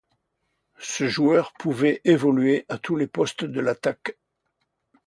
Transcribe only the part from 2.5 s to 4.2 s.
à tous les postes de l'attaque.